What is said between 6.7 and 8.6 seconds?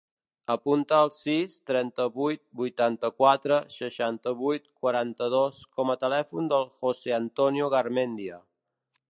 José antonio Garmendia.